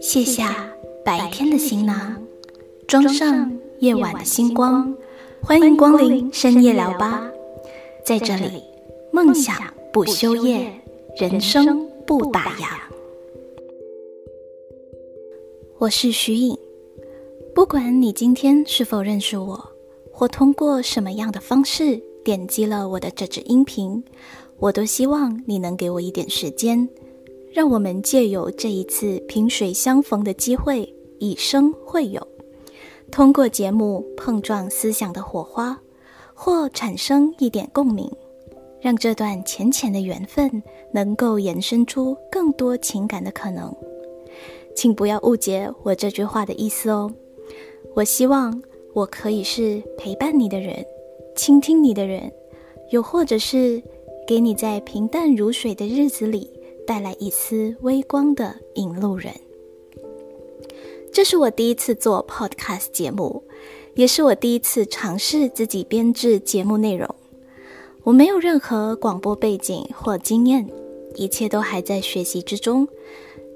[0.00, 0.72] 卸下
[1.04, 2.26] 白天的行囊，
[2.86, 4.96] 装上夜晚的星光。
[5.42, 7.30] 欢迎光临深夜聊吧，
[8.04, 8.62] 在这里，
[9.12, 9.56] 梦想
[9.92, 10.72] 不休夜，
[11.18, 12.66] 人生不打烊。
[15.78, 16.56] 我是徐颖，
[17.54, 19.72] 不管你今天是否认识我，
[20.10, 24.02] 或通过什么样的方式点击了我的这支音频，
[24.58, 26.88] 我都希望你能给我一点时间。
[27.52, 32.26] 让我们借由这一次萍水相逢的机会，以生会友，
[33.10, 35.80] 通过节目碰撞思想的火花，
[36.34, 38.10] 或产生一点共鸣，
[38.78, 43.74] 让这段浅浅的缘分能够延伸出更多情感的可能。
[44.74, 47.10] 请不要误解我这句话的意思哦。
[47.94, 50.84] 我希望我可以是陪伴你的人，
[51.34, 52.30] 倾听你的人，
[52.90, 53.82] 又或者是
[54.26, 56.50] 给你在平淡如水的日子里。
[56.86, 59.34] 带来一丝微光的引路人。
[61.12, 63.42] 这是我第一次做 Podcast 节目，
[63.96, 67.12] 也是我第一次尝试自己编制节目内容。
[68.04, 70.70] 我没有任何广播背景或经验，
[71.16, 72.86] 一切都还在学习之中。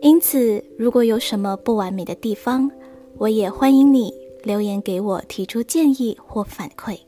[0.03, 2.69] 因此，如果有什么不完美的地方，
[3.17, 4.13] 我也欢迎你
[4.43, 6.99] 留言给我，提出建议或反馈。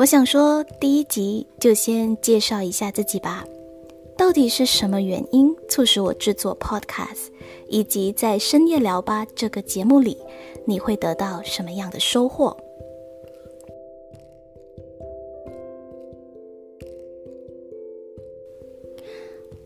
[0.00, 3.44] 我想说，第一集就先介绍一下自己吧。
[4.16, 7.28] 到底是什么原因促使我制作 Podcast，
[7.68, 10.16] 以及在深夜聊吧这个节目里，
[10.64, 12.56] 你会得到什么样的收获？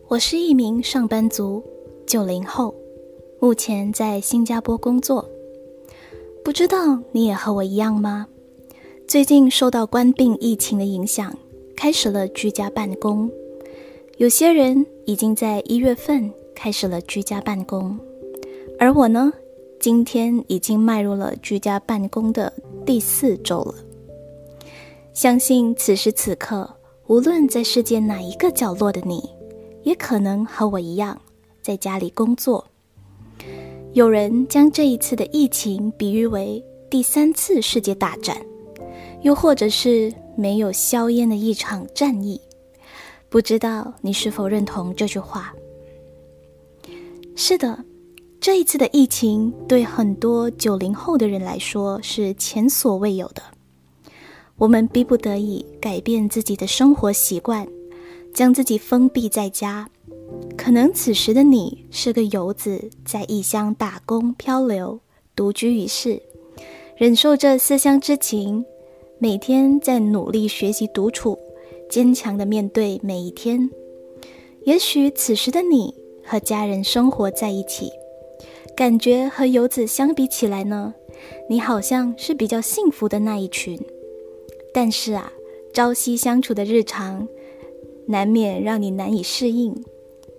[0.08, 1.62] 我是一名上班族，
[2.08, 2.74] 九零后，
[3.38, 5.30] 目前在新加坡工作。
[6.42, 8.26] 不知道你也和我一样吗？
[9.06, 11.36] 最近受到关病疫情的影响，
[11.76, 13.30] 开始了居家办公。
[14.16, 17.98] 有些人已经在一月份开始了居家办公，
[18.78, 19.32] 而我呢，
[19.78, 22.52] 今天已经迈入了居家办公的
[22.86, 23.74] 第四周了。
[25.12, 26.68] 相信此时此刻，
[27.06, 29.22] 无论在世界哪一个角落的你，
[29.82, 31.20] 也可能和我一样
[31.62, 32.64] 在家里工作。
[33.92, 38.36] 有人将这一次的疫情比喻为第三次世界大战，
[39.24, 42.38] 又或者是没有硝烟的一场战役。
[43.30, 45.52] 不知道你是否认同这句话？
[47.34, 47.84] 是的，
[48.38, 53.42] 这一次的疫情对很多九零后的人来说是前所未有的。
[54.56, 57.66] 我们逼不得已改变自己的生活习惯，
[58.34, 59.88] 将自己封闭在家。
[60.56, 65.00] 可能此时的你是个游子，在异乡打工漂流，
[65.34, 66.22] 独居于世，
[66.96, 68.64] 忍受着思乡之情，
[69.24, 71.38] 每天在努力学习独处。
[71.88, 73.70] 坚强的面对每一天。
[74.64, 77.90] 也许此时的你和家人生活在一起，
[78.76, 80.92] 感觉和游子相比起来呢，
[81.48, 83.80] 你好像是比较幸福的那一群。
[84.74, 85.32] 但是啊，
[85.72, 87.26] 朝夕相处的日常，
[88.04, 89.74] 难免让你难以适应。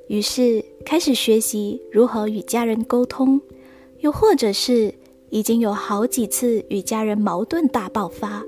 [0.09, 3.41] 于是开始学习如何与家人沟通，
[4.01, 4.93] 又或者是
[5.31, 8.43] 已经有好几次与家人矛盾大爆发，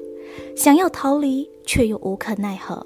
[0.55, 2.85] 想要逃离却又无可奈何。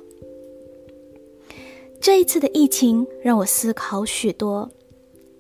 [2.00, 4.70] 这一次的疫情让我思考许多。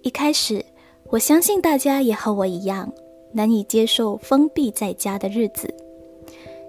[0.03, 0.63] 一开始，
[1.09, 2.91] 我相信大家也和我一样
[3.33, 5.73] 难以接受封闭在家的日子，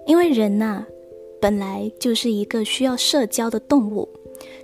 [0.07, 0.85] 因为人呐，
[1.39, 4.07] 本来就是一个需要社交的动物，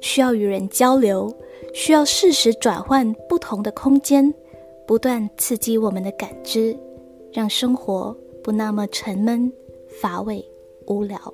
[0.02, 1.32] 需要与人交流，
[1.74, 4.34] 需要适时转换不同的空间，
[4.88, 6.76] 不断刺激我们的感知，
[7.32, 9.52] 让生活不那么沉闷、
[10.02, 10.44] 乏味、
[10.90, 11.34] 无聊。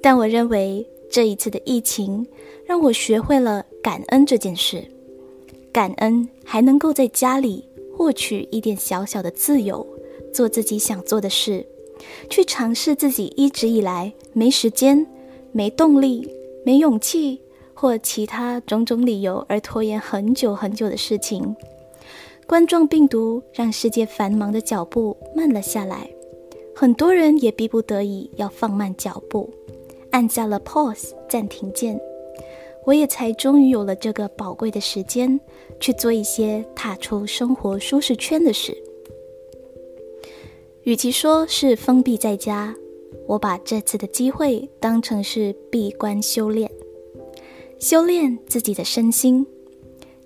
[0.00, 0.88] 但我认为。
[1.10, 2.26] 这一次的疫情
[2.66, 4.84] 让我学会了感恩这件事，
[5.72, 7.64] 感恩还能够在家里
[7.96, 9.86] 获取一点小小的自由，
[10.34, 11.66] 做自己想做的事，
[12.28, 15.06] 去尝试自己一直以来没时间、
[15.50, 16.30] 没动力、
[16.62, 17.40] 没勇气
[17.72, 21.56] 或其他种种理由而拖延很久很久的事情。
[22.46, 26.10] 冠状病毒让世界繁忙的脚步慢了下来，
[26.80, 29.52] 很多人也逼不得已要放慢脚步。
[30.12, 32.00] 按下了 pause 暂停键，
[32.86, 35.40] 我也才终于有了这个宝贵的时间
[35.80, 38.80] 去做一些踏出生活舒适圈的事。
[40.84, 42.72] 与其说是封闭在家，
[43.26, 46.70] 我把这次的机会当成是闭关修炼，
[47.80, 49.44] 修炼自己的身心，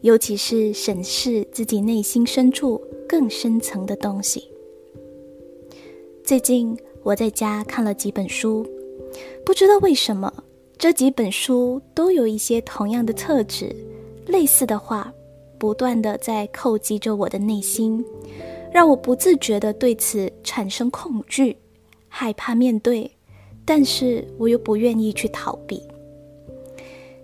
[0.03, 2.79] 尤其是审视自己内心深处
[3.09, 4.52] 更深层的东西。
[6.25, 8.65] 最近我在家看了几本书。
[9.45, 10.33] 不知道为什么，
[10.79, 13.75] 这几本书都有一些同样的特质，
[14.27, 15.13] 类似的话，
[15.59, 18.05] 不断的在叩击着我的内心，
[18.73, 21.57] 让我不自觉的对此产生恐惧，
[22.09, 23.11] 害怕面对，
[23.65, 25.83] 但是我又不愿意去逃避。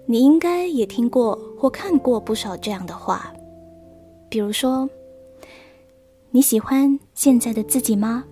[0.06, 3.32] 你应该也听过或看过不少这样的话，
[4.28, 4.90] 比如说
[6.32, 8.24] ：“你喜欢现在的自己吗？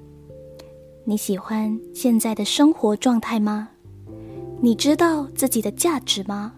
[1.08, 3.69] 你喜欢现在的生活状态吗？”
[4.61, 6.55] 你知道自己的价值吗？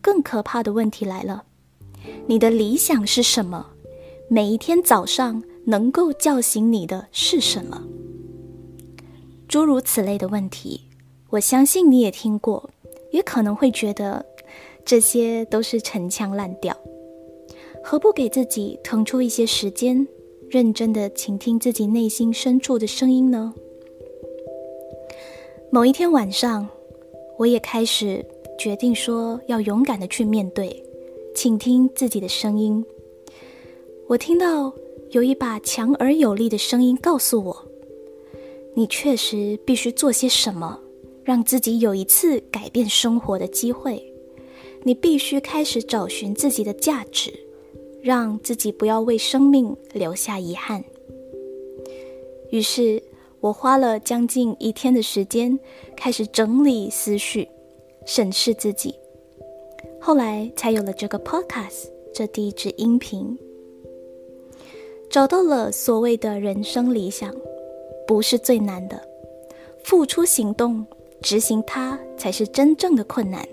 [0.00, 1.44] 更可怕的问题来了，
[2.26, 3.66] 你的理想是什么？
[4.28, 7.82] 每一天早上能够叫醒你的是什么？
[9.46, 10.80] 诸如此类的问题，
[11.28, 12.70] 我相信你也听过，
[13.10, 14.24] 也可能会觉得
[14.86, 16.74] 这些都是陈腔滥调。
[17.82, 20.08] 何不给自己腾出一些时间，
[20.54, 23.52] 认真的倾听自己内心深处的声音呢？
[25.68, 26.68] 某一天晚上。
[27.36, 28.24] 我也开始
[28.56, 30.80] 决定说，要勇敢的去面对，
[31.34, 32.86] 倾听自己的声音。
[34.06, 34.72] 我听到
[35.10, 37.68] 有一把强而有力的声音告诉我
[38.74, 40.78] ：“你确实必须做些什么，
[41.24, 44.00] 让自己有一次改变生活的机会。
[44.84, 47.34] 你必须开始找寻自己的价值，
[48.04, 50.84] 让自己不要为生命留下遗憾。”
[52.52, 53.02] 于是。
[53.40, 55.60] 我花了将近一天的时间，
[55.94, 57.46] 开始整理思绪，
[58.06, 58.94] 审视自己，
[60.00, 63.38] 后来才有了这个 podcast 这第一支音频。
[65.10, 67.36] 找到了所谓的人生理想，
[68.06, 68.98] 不是最难的，
[69.82, 70.86] 付出行动
[71.20, 73.46] 执行它才是真正的困难。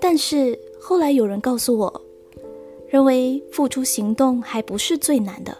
[0.00, 2.02] 但是后来有人告诉我，
[2.88, 5.56] 认为付出行动还不是最难的。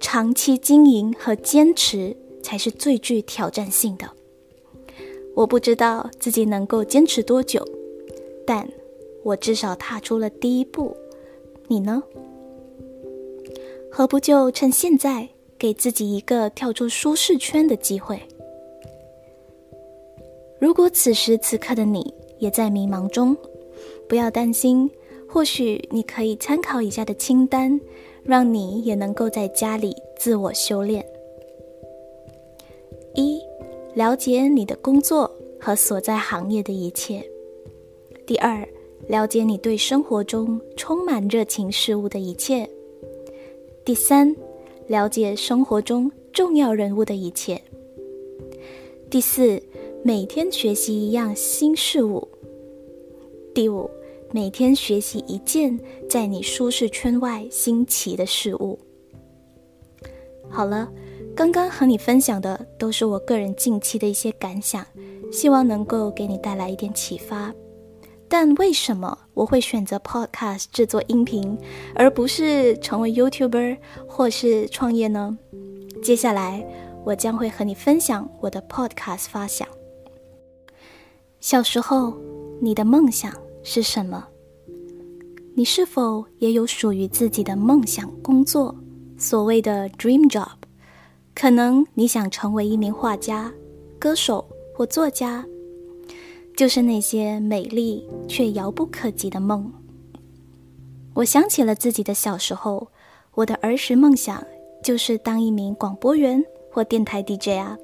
[0.00, 4.10] 长期经营和坚持才是最具挑战性的。
[5.34, 7.66] 我不知道自己能够坚持多久，
[8.46, 8.68] 但
[9.22, 10.96] 我至少踏出了第一步。
[11.68, 12.02] 你呢？
[13.90, 18.20] 何不就趁现在，给自己一个跳出舒适圈的机会？
[20.58, 23.36] 如果此时此刻的你也在迷茫中，
[24.08, 24.90] 不要担心，
[25.36, 27.78] 或许你可以参考以下的清单。
[28.24, 31.04] 让你也能够在家里自我修炼。
[33.14, 33.38] 一，
[33.94, 35.30] 了解你的工作
[35.60, 37.22] 和所在行业的一切。
[38.26, 38.66] 第二，
[39.06, 42.68] 了解你对生活中充满热情事物的一切。
[43.84, 44.34] 第三，
[44.88, 47.60] 了解生活中重要人物的一切。
[49.08, 49.62] 第四，
[50.02, 52.26] 每天学习一样新事物。
[53.54, 53.88] 第五。
[54.36, 55.80] 每天学习一件
[56.10, 58.78] 在你舒适圈外新奇的事物。
[60.50, 60.92] 好了，
[61.34, 64.86] 刚刚和你分享的都是我个人近期的一些感想，
[65.32, 67.50] 希望能够给你带来一点启发。
[68.28, 71.56] 但为什么我会选择 Podcast 制作音频，
[71.94, 75.38] 而不是成为 YouTuber 或是创业呢？
[76.02, 76.62] 接下来
[77.06, 79.66] 我将会和你分享我的 Podcast 发想。
[81.40, 82.12] 小时候，
[82.60, 83.32] 你的梦想。
[83.68, 84.24] 是什么？
[85.56, 88.72] 你是否也有属于自己的梦想工作？
[89.18, 90.52] 所谓的 dream job，
[91.34, 93.52] 可能你想成为一名画家、
[93.98, 95.44] 歌手或作家，
[96.56, 99.72] 就是那些美丽却遥不可及的梦。
[101.14, 102.86] 我想起了自己的小时候，
[103.34, 104.46] 我的儿时梦想
[104.80, 107.76] 就是当一名广播员或电台 DJ 啊。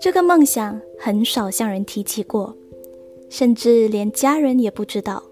[0.00, 2.56] 这个梦想很少向人提起过。
[3.38, 5.22] 甚至连家人也不知道，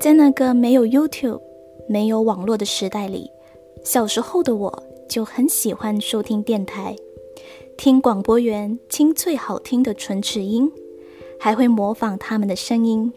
[0.00, 1.42] 在那个没有 YouTube、
[1.86, 3.30] 没有网络的时代里，
[3.84, 6.96] 小时候的我就很喜欢收听电台，
[7.76, 10.72] 听广播员清脆好听的唇齿音，
[11.38, 13.12] 还会模仿他们的声音。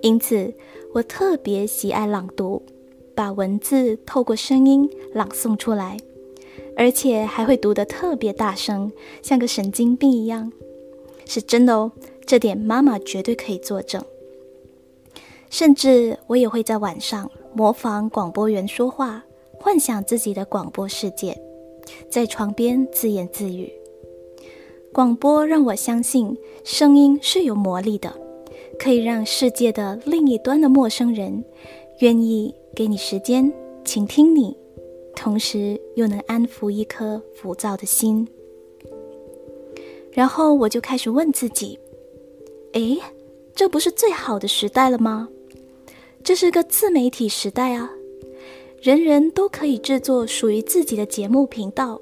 [0.00, 0.54] 因此，
[0.94, 2.62] 我特别喜爱朗读，
[3.16, 5.96] 把文字透过声音朗诵出来，
[6.76, 8.92] 而且还会读得特别大声，
[9.22, 10.52] 像个神经病一样，
[11.26, 11.90] 是真的哦。
[12.26, 14.02] 这点妈妈绝对可以作证。
[15.50, 19.22] 甚至我也会在晚上模仿广播员说话，
[19.60, 21.38] 幻想自己的广播世界，
[22.08, 23.70] 在床边自言自语。
[24.94, 28.10] 广播让我相信声音是有魔力的，
[28.78, 31.44] 可以让世界的另一端的陌生人
[31.98, 33.52] 愿意给你时间
[33.84, 34.56] 倾听你，
[35.14, 38.26] 同时又能安抚一颗浮躁的心。
[40.12, 41.78] 然后我就开始问自己。
[42.72, 42.98] 哎，
[43.54, 45.28] 这不是最好的时代了吗？
[46.24, 47.90] 这是个自媒体时代啊，
[48.80, 52.00] 人人都可以制作属于自己的节目频道，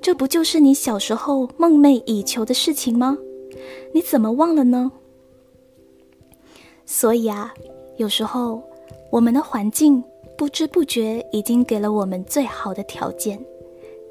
[0.00, 3.18] 这不就是你小时候梦寐以求的事情吗？
[3.92, 4.92] 你怎么忘了呢？
[6.86, 7.52] 所以啊，
[7.96, 8.62] 有时候
[9.10, 10.02] 我们的环境
[10.36, 13.42] 不知不觉已经给了我们最好的条件，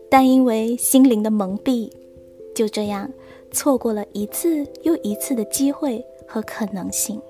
[0.09, 1.89] 但因为心灵的蒙蔽，
[2.53, 3.09] 就这样
[3.51, 7.21] 错过了一次又一次的机会和可能性。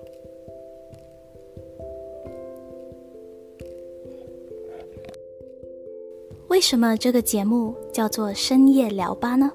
[6.47, 9.51] 为什么这个节目叫做深夜聊吧呢？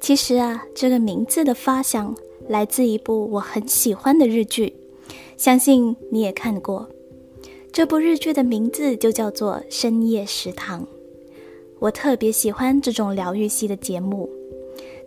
[0.00, 2.14] 其实啊，这个名字的发想
[2.48, 4.74] 来自一部我很喜欢的日剧，
[5.36, 6.88] 相信你也看过。
[7.72, 10.82] 这部日剧的名字就叫做《深夜食堂》。
[11.78, 14.28] 我特别喜欢这种疗愈系的节目，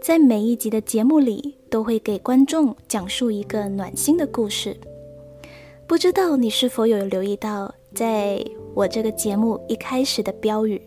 [0.02, 4.76] 在每一集的节目里都会给观众讲述一个暖心的故事。
[5.86, 10.82] 不知道你是否有留意到，在我这个节目一开始的标语：“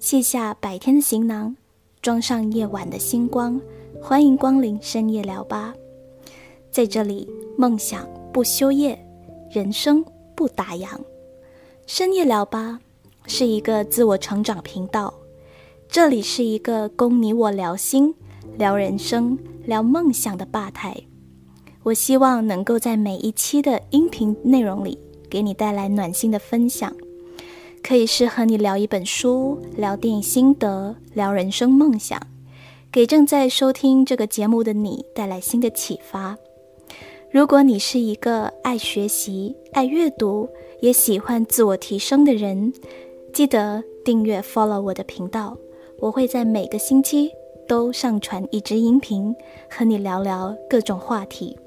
[0.00, 1.56] 卸下白天的行囊，
[2.02, 3.60] 装上夜晚的星光，
[4.02, 5.72] 欢迎光临深夜聊吧。”
[6.72, 8.98] 在这里，梦想不休夜，
[9.48, 10.88] 人生不打烊。
[11.86, 12.80] 深夜聊吧
[13.28, 15.14] 是一个自我成长频道，
[15.88, 18.14] 这里是一个供你我聊心、
[18.56, 20.96] 聊人生、聊梦想的吧台。
[21.82, 24.98] 我希望能够在每一期的音频内容里，
[25.28, 26.90] 给你带来暖心的分享，
[27.82, 32.20] 可以是和你聊一本书、聊电影心得、聊人生梦想，
[32.90, 36.36] 给正在收听这个节目的你带来新的启发。
[37.30, 40.48] 如果你是一个爱学习、爱阅读，
[40.80, 42.72] 也喜欢自我提升的人，
[43.32, 45.58] 记得订阅 follow 我的频道，
[45.98, 47.30] 我会在每个星期
[47.66, 49.34] 都上传一支音频，
[49.70, 51.58] 和你聊聊各种话题。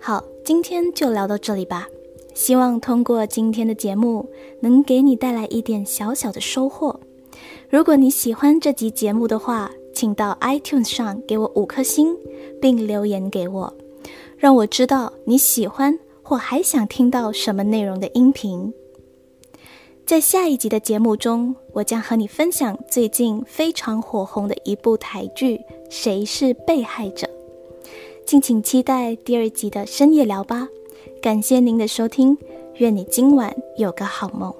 [0.00, 1.88] 好，今天就聊到这里吧。
[2.34, 4.28] 希望通过今天的节目，
[4.60, 6.98] 能给你带来一点小小的收获。
[7.68, 12.16] 如果你喜欢这集节目的话，请到 iTunes 上给我五颗星，
[12.60, 13.72] 并留言给我，
[14.36, 18.72] 让我知道你喜欢或还想听到什么内容的音频。
[20.12, 25.56] 在下一集的节目中，我将和你分享最近非常火红的一部台剧
[25.88, 27.26] 《谁是被害者》。
[28.26, 30.68] 敬请期待第二集的深夜聊吧，
[31.22, 32.36] 感谢您的收听，
[32.74, 34.54] 愿你今晚有个好梦。